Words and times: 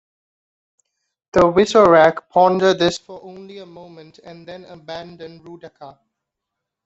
The 1.33 1.41
Visorak 1.41 2.27
ponder 2.29 2.73
this 2.73 2.97
for 2.97 3.21
only 3.23 3.59
a 3.59 3.67
moment 3.67 4.17
and 4.23 4.47
then 4.47 4.65
abandon 4.65 5.41
Roodaka. 5.41 5.99